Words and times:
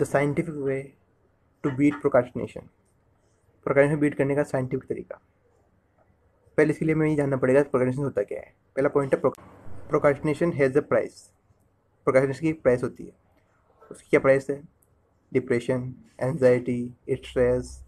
The 0.00 0.04
scientific 0.04 0.54
way 0.54 0.80
to 1.64 1.70
beat 1.70 2.00
procrastination 2.00 2.60
procrastination 3.66 4.00
beat 4.00 4.14
करने 4.14 4.34
का 4.36 4.42
scientific 4.42 4.88
तरीका। 4.88 5.20
पहले 6.58 6.70
इसके 6.70 6.84
लिए 6.84 6.94
हमें 6.94 7.08
ये 7.08 7.16
जानना 7.16 7.36
पड़ेगा 7.36 7.62
प्रोकास्टिनेशन 7.62 8.02
होता 8.02 8.22
क्या 8.22 8.40
है। 8.40 8.54
पहला 8.76 8.88
पॉइंट 8.88 9.14
है 9.14 9.20
procrastination 9.88 10.52
has 10.52 10.78
a 10.78 10.80
price 10.80 11.22
procrastination 12.06 12.40
की 12.40 12.52
प्राइस 12.52 12.82
होती 12.82 13.04
है। 13.04 13.12
उसकी 13.90 14.08
क्या 14.10 14.20
प्राइस 14.20 14.50
है? 14.50 14.62
डिप्रेशन 15.32 15.94
एनजाइटी 16.22 16.94
स्ट्रेस 17.10 17.78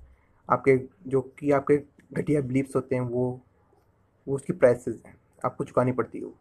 आपके 0.49 0.77
जो 1.07 1.21
कि 1.39 1.51
आपके 1.51 1.77
घटिया 2.13 2.41
बिलीफ्स 2.41 2.77
होते 2.77 2.95
हैं, 2.95 3.03
वो 3.03 3.41
वो 4.27 4.35
उसकी 4.35 4.53
प्राइसेस 4.53 5.03
हैं। 5.07 5.17
आपको 5.45 5.65
चुकानी 5.65 5.93
पड़ती 5.93 6.19
है 6.19 6.25
वो। 6.25 6.35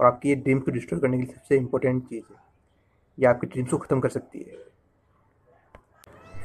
और 0.00 0.06
आपकी 0.06 0.28
ये 0.28 0.34
ड्रीम 0.34 0.60
को 0.60 0.70
डिस्ट्रॉय 0.70 1.00
करने 1.00 1.18
के 1.18 1.22
लिए 1.22 1.34
सबसे 1.34 1.56
इम्पोर्टेंट 1.56 2.08
चीज़ 2.08 2.24
है। 2.30 2.49
ये 3.18 3.26
आपकी 3.26 3.46
ड्रीम्स 3.46 3.70
को 3.70 3.78
ख़त्म 3.78 4.00
कर 4.00 4.08
सकती 4.08 4.38
है। 4.38 4.58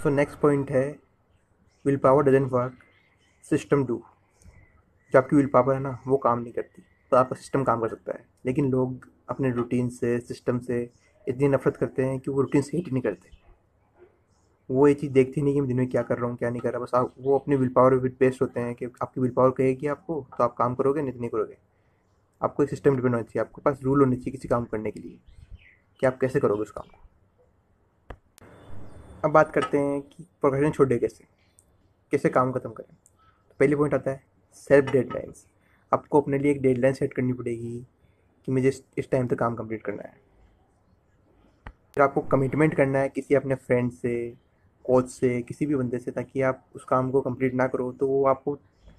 सो 0.04 0.10
नेक्स्ट 0.10 0.40
पॉइंट 0.40 0.72
है 0.72 1.00
willpower 1.98 2.24
doesn't 2.24 2.52
work 2.52 2.74
system 3.44 3.86
do 3.86 4.04
जो 5.14 5.20
आपकी 5.20 5.36
विल 5.36 5.48
पावर 5.48 5.74
है 5.74 5.80
ना, 5.80 6.00
वो 6.08 6.18
काम 6.18 6.40
नहीं 6.40 6.54
करती। 6.54 6.84
तो 7.12 7.18
आपका 7.18 7.36
सिस्टम 7.36 7.64
काम 7.64 7.82
कर 7.82 7.88
सकता 7.88 8.14
है। 8.14 8.26
लेकिन 8.46 8.72
लोग 8.72 9.08
अपने 9.30 9.52
रूटीन 9.52 9.90
से 9.90 10.20
सिस्टम 10.20 10.60
से 10.60 10.90
इतनी 11.28 11.48
नफरत 11.48 11.78
करते 11.78 12.06
हैं 12.06 12.20
कि 12.20 12.32
वो 12.32 12.42
रूटीन 12.42 12.62
से 12.62 12.78
हिट 12.78 12.92
नहीं 12.92 13.02
करते। 13.02 13.30
वो 14.70 14.88
ये 14.88 14.94
चीज़ 14.94 15.12
देखती 15.12 15.42
नहीं 15.42 15.54
कि 15.54 15.60
मैं 15.62 15.68
दिन 15.68 15.78
में 15.78 15.90
क्या 15.90 16.02
कर 16.02 16.18
रहा 16.18 16.30
हूँ, 16.30 16.38
क्या 16.38 16.50
नहीं 16.50 16.62
कर 16.62 16.72
रहा। 16.72 16.80
बस 16.80 16.92
आप, 16.96 17.14
वो 17.20 17.38
अपने 17.40 17.56
विल 17.56 17.70
पावर 17.70 17.98
पे 18.00 18.10
बेस्ड 18.10 18.42
होते 18.42 18.60
हैं 18.60 18.76
कि 18.76 18.86
आपकी 18.86 19.22
विल 19.22 19.32
पावर 19.32 19.52
कहेगी 19.52 19.88
आपको 19.88 20.28
तो 20.38 20.44
आप 20.44 20.56
काम 20.58 20.76
करोगे, 20.76 21.02
नहीं 21.02 21.14
तो 21.14 21.20
नहीं 21.20 21.30
करोगे। 21.30 21.58
आपको 22.42 22.64
एक 22.64 22.70
सिस्टम 22.70 22.96
डिपेंड 22.96 23.14
होना 23.14 23.24
चाहिए। 23.24 23.42
आपके 23.42 23.62
पास 23.62 23.80
रूल 23.84 24.00
होने 24.00 24.16
चाहिए 24.16 24.32
किसी 24.32 24.48
काम 24.48 24.66
करने 24.66 24.92
के 24.92 25.00
लिए। 25.00 25.20
कि 26.00 26.06
आप 26.06 26.20
कैसे 26.20 26.40
करोगे 26.40 26.62
उस 26.62 26.72
काम 26.72 26.88
को? 26.88 27.02
अब 29.26 29.32
बात 29.32 29.52
करते 29.52 29.78
हैं 29.78 30.02
कि 30.02 30.24
प्रोफेशन 30.42 30.72
छोड़े 30.72 30.98
कैसे? 30.98 31.24
कैसे 32.12 32.30
काम 32.30 32.52
ख़त्म 32.52 32.72
करें? 32.72 32.96
तो 33.50 33.56
पहले 33.60 33.76
पॉइंट 33.76 33.94
आता 33.94 34.12
है 34.12 34.24
सेल्फ 34.54 34.92
डेडलाइंस 34.92 35.46
आपको 35.92 36.22
अपने 36.22 36.38
लिए 36.38 36.52
एक 36.52 36.62
डेडलाइन 36.62 36.94
सेट 36.94 37.14
करनी 37.14 37.34
पड़ेगी 37.34 37.88
कि 38.48 38.52
मुझे 38.52 38.72
इस 38.98 39.10
टाइम 39.12 39.28
तक 39.28 39.36
काम 39.36 39.56
कंप्लीट 39.56 39.84
करना 39.84 40.04
है। 40.04 40.18
फिर 41.66 42.04
आपको 42.04 42.22
कमिटमेंट 42.22 42.76
करना 42.76 43.00
है 43.00 43.10
किसी 43.10 43.36
अपने 43.36 43.56
फ्रेंड 43.56 43.92
से 43.92 44.34
कोच 44.86 45.10
से, 45.10 45.42
किसी 45.42 45.66
भी 45.66 45.76
बंदे 45.76 46.00
से, 46.00 46.12
ताकि 46.12 46.42
आप 46.42 46.66
उस 46.76 46.84
काम 46.84 47.12
को 47.12 47.22
कंप्लीट 47.22 47.54
ना 47.54 47.68
करो। 47.68 47.92
तो 47.92 48.08
वो 48.08 48.26
आपको 48.26 48.56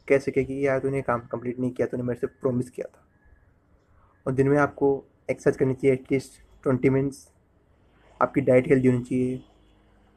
कह 0.08 0.18
सके 0.18 0.44
कि 0.44 0.66
यार 0.66 0.78
तूने 0.78 1.02
काम 1.02 1.20
कंप्लीट 1.20 1.58
नहीं 1.58 1.70
किया, 1.70 1.86
तूने 1.86 2.02
मेरे 2.02 2.20
से 2.20 2.26
प्रॉमिस 2.26 2.70
किया 2.70 2.86
था। 2.86 3.04
और 4.26 4.32
दिन 4.32 4.48
में 4.48 4.58
आपको 4.58 5.04
एक्सरसाइज 5.30 5.56
करनी 5.56 5.74
चाहिए 5.74 5.94
एटलीस्ट 5.94 6.42
ट्वेंटी 6.66 6.90
मिनट्स। 6.90 7.18
आपकी 8.20 8.40
डाइट 8.40 8.68
हेल्दी 8.68 8.88
होनी 8.88 9.02
चाहिए। 9.04 9.42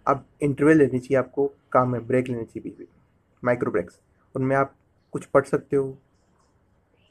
आप 0.07 0.25
इंटरवल 0.41 0.77
लेनी 0.77 0.99
चाहिए 0.99 1.17
आपको, 1.17 1.45
काम 1.71 1.89
में 1.91 2.05
ब्रेक 2.07 2.27
लेनी 2.27 2.43
चाहिए 2.43 2.61
बीच 2.63 2.77
बीच 2.77 2.87
माइक्रो 3.43 3.71
ब्रेक्स 3.71 3.99
उनमें 4.35 4.55
आप 4.55 4.73
कुछ 5.13 5.25
पढ़ 5.25 5.43
सकते 5.45 5.75
हो 5.75 5.97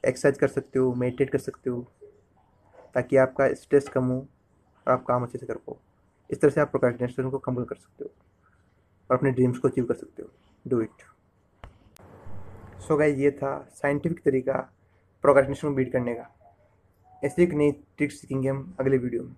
एक्सरसाइज 0.04 0.38
कर 0.38 0.48
सकते 0.48 0.78
हो 0.78 0.94
मेडिटेट 0.94 1.30
कर 1.30 1.38
सकते 1.38 1.70
हो, 1.70 1.86
ताकि 2.94 3.16
आपका 3.16 3.52
स्ट्रेस 3.54 3.88
कम 3.88 4.04
हो 4.04 4.16
और 4.16 4.92
आप 4.92 5.04
काम 5.04 5.24
अच्छे 5.24 5.38
से 5.38 5.46
कर 5.46 5.56
पाओ। 5.56 5.76
इस 6.30 6.40
तरह 6.40 6.50
से 6.50 6.60
आप 6.60 6.70
प्रोक्रेस्टिनेशन 6.70 7.30
को 7.30 7.38
कम 7.38 7.62
कर 7.64 7.76
सकते 7.76 8.04
हो 8.04 8.10
और 9.10 9.16
अपने 9.16 9.30
ड्रीम्स 9.30 9.58
को 9.58 9.68
अचीव 9.68 9.84
कर 9.84 9.94
सकते 9.94 10.22
हो। 10.22 10.30
डू 10.66 10.80
इट 10.80 11.06
सो 12.80 12.96
गाइज़ 12.96 13.20
ये 13.20 13.30
था 13.32 13.58
साइंटिफिक 13.72 14.22
तरीका 14.24 14.58
प्रोक्रेस्टिनेशन 15.24 15.68
को 15.68 15.74
बीट 15.74 15.92
करने 15.92 16.14
का। 16.14 16.34
ऐसे 17.24 17.42
एक 17.42 17.52
नई 17.54 17.70
ट्रिक्स 17.72 18.20
सीखेंगे 18.20 18.48
हम 18.48 18.76
अगले 18.80 18.98
वीडियो 18.98 19.22
में। 19.22 19.34